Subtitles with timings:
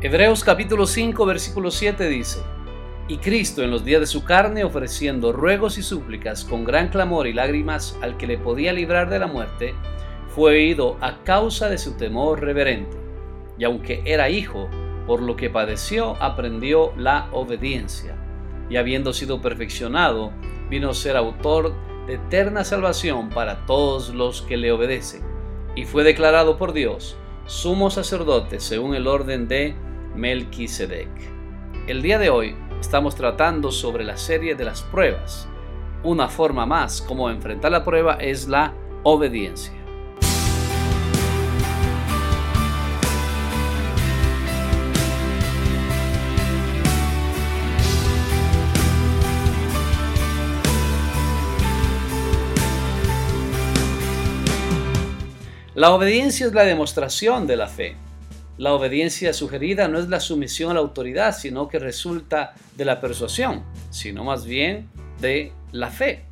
[0.00, 2.40] Hebreos capítulo 5 versículo 7 dice,
[3.08, 7.26] Y Cristo en los días de su carne ofreciendo ruegos y súplicas con gran clamor
[7.26, 9.74] y lágrimas al que le podía librar de la muerte,
[10.28, 12.96] fue oído a causa de su temor reverente.
[13.58, 14.68] Y aunque era hijo,
[15.04, 18.14] por lo que padeció aprendió la obediencia.
[18.70, 20.30] Y habiendo sido perfeccionado,
[20.70, 21.74] vino a ser autor
[22.06, 25.22] de eterna salvación para todos los que le obedecen.
[25.74, 29.74] Y fue declarado por Dios sumo sacerdote según el orden de
[30.18, 31.08] Melquisedec.
[31.86, 35.48] El día de hoy estamos tratando sobre la serie de las pruebas.
[36.02, 39.72] Una forma más como enfrentar la prueba es la obediencia.
[55.76, 58.07] La obediencia es la demostración de la fe.
[58.58, 63.00] La obediencia sugerida no es la sumisión a la autoridad, sino que resulta de la
[63.00, 64.88] persuasión, sino más bien
[65.20, 66.24] de la fe.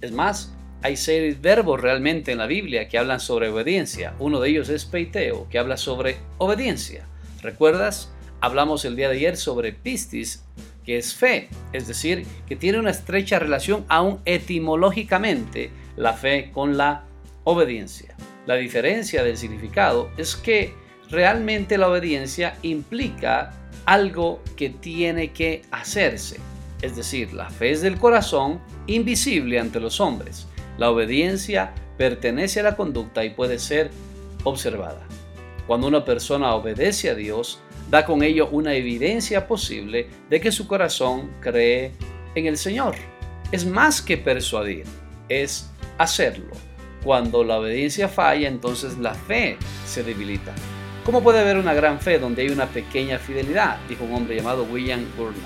[0.00, 4.14] Es más, hay seis verbos realmente en la Biblia que hablan sobre obediencia.
[4.20, 7.04] Uno de ellos es peiteo, que habla sobre obediencia.
[7.42, 8.12] ¿Recuerdas?
[8.40, 10.44] Hablamos el día de ayer sobre pistis,
[10.84, 16.76] que es fe, es decir, que tiene una estrecha relación aún etimológicamente la fe con
[16.76, 17.06] la
[17.42, 18.16] obediencia.
[18.46, 20.80] La diferencia del significado es que
[21.12, 23.52] realmente la obediencia implica
[23.84, 26.40] algo que tiene que hacerse.
[26.80, 30.48] Es decir, la fe es del corazón, invisible ante los hombres.
[30.78, 33.90] La obediencia pertenece a la conducta y puede ser
[34.42, 35.06] observada.
[35.66, 37.60] Cuando una persona obedece a Dios,
[37.90, 41.92] da con ello una evidencia posible de que su corazón cree
[42.34, 42.94] en el Señor.
[43.52, 44.84] Es más que persuadir,
[45.28, 46.50] es hacerlo.
[47.04, 50.54] Cuando la obediencia falla, entonces la fe se debilita.
[51.04, 53.78] ¿Cómo puede haber una gran fe donde hay una pequeña fidelidad?
[53.88, 55.42] Dijo un hombre llamado William Gurnall.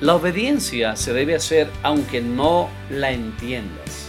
[0.00, 4.08] La obediencia se debe hacer aunque no la entiendas.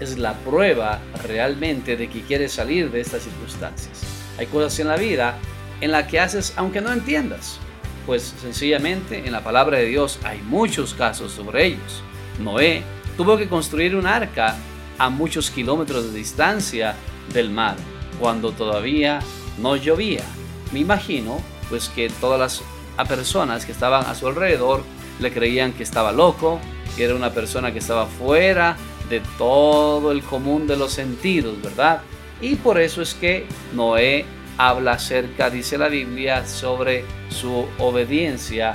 [0.00, 4.04] Es la prueba realmente de que quieres salir de estas circunstancias.
[4.38, 5.34] Hay cosas en la vida
[5.82, 7.58] en las que haces aunque no entiendas.
[8.06, 12.02] Pues sencillamente en la palabra de Dios hay muchos casos sobre ellos.
[12.40, 12.82] Noé
[13.18, 14.56] tuvo que construir un arca
[14.96, 16.94] a muchos kilómetros de distancia
[17.34, 17.76] del mar,
[18.18, 19.20] cuando todavía
[19.58, 20.24] no llovía.
[20.72, 22.62] Me imagino pues que todas
[22.96, 24.82] las personas que estaban a su alrededor
[25.20, 26.60] le creían que estaba loco,
[26.96, 28.76] que era una persona que estaba fuera
[29.08, 32.02] de todo el común de los sentidos, ¿verdad?
[32.40, 34.24] Y por eso es que Noé
[34.58, 38.72] habla acerca, dice la Biblia, sobre su obediencia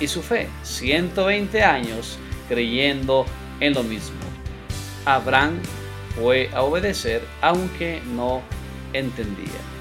[0.00, 0.48] y su fe.
[0.62, 3.26] 120 años creyendo
[3.60, 4.16] en lo mismo.
[5.04, 5.60] Abraham
[6.16, 8.42] fue a obedecer aunque no
[8.92, 9.75] entendía.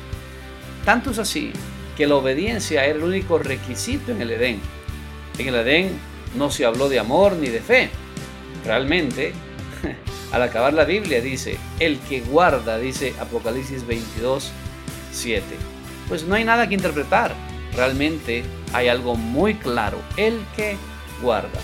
[0.86, 1.52] Tanto es así
[1.98, 4.60] que la obediencia era el único requisito en el Edén.
[5.40, 6.00] En el Edén
[6.36, 7.90] no se habló de amor ni de fe.
[8.64, 9.34] Realmente,
[10.32, 14.52] al acabar la Biblia dice, el que guarda, dice Apocalipsis 22,
[15.12, 15.44] 7.
[16.08, 17.34] Pues no hay nada que interpretar.
[17.76, 20.78] Realmente hay algo muy claro, el que
[21.22, 21.60] guarda.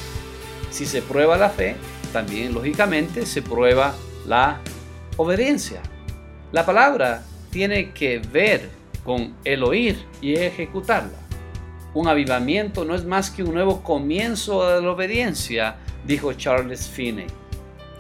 [0.72, 1.76] Si se prueba la fe,
[2.12, 3.94] también lógicamente se prueba
[4.26, 4.62] la
[5.18, 5.82] obediencia.
[6.52, 11.18] La palabra tiene que ver con el oír y ejecutarla.
[11.94, 15.76] Un avivamiento no es más que un nuevo comienzo de la obediencia,
[16.06, 17.28] dijo Charles Finney.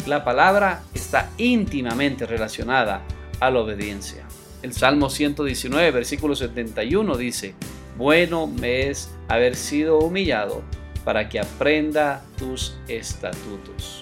[0.07, 3.01] La palabra está íntimamente relacionada
[3.39, 4.23] a la obediencia.
[4.61, 7.53] El Salmo 119, versículo 71 dice,
[7.97, 10.63] Bueno me es haber sido humillado
[11.03, 14.01] para que aprenda tus estatutos.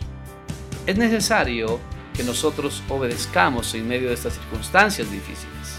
[0.85, 1.79] Es necesario
[2.13, 5.78] que nosotros obedezcamos en medio de estas circunstancias difíciles.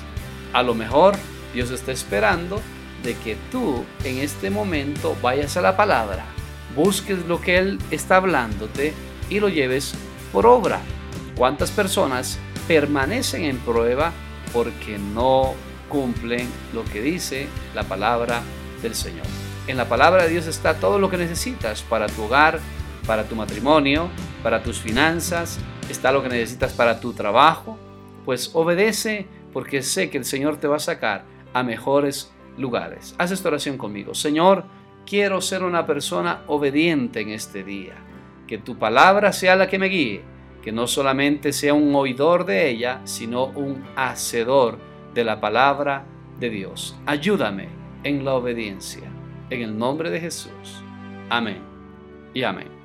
[0.52, 1.14] A lo mejor
[1.54, 2.60] Dios está esperando
[3.02, 6.24] de que tú en este momento vayas a la palabra,
[6.74, 8.92] busques lo que Él está hablándote
[9.28, 9.94] y lo lleves
[10.32, 10.80] por obra.
[11.36, 12.38] ¿Cuántas personas
[12.68, 14.12] permanecen en prueba
[14.52, 15.54] porque no
[15.88, 18.42] cumplen lo que dice la palabra
[18.82, 19.26] del Señor?
[19.66, 22.58] En la palabra de Dios está todo lo que necesitas para tu hogar,
[23.06, 24.08] para tu matrimonio,
[24.42, 25.58] para tus finanzas,
[25.88, 27.78] está lo que necesitas para tu trabajo.
[28.24, 33.14] Pues obedece porque sé que el Señor te va a sacar a mejores lugares.
[33.18, 34.14] Haz esta oración conmigo.
[34.14, 34.64] Señor,
[35.06, 37.94] quiero ser una persona obediente en este día.
[38.46, 40.22] Que tu palabra sea la que me guíe.
[40.62, 44.78] Que no solamente sea un oidor de ella, sino un hacedor
[45.14, 46.04] de la palabra
[46.38, 46.98] de Dios.
[47.06, 47.68] Ayúdame
[48.04, 49.10] en la obediencia.
[49.48, 50.82] En el nombre de Jesús.
[51.28, 51.62] Amén
[52.34, 52.79] y amén.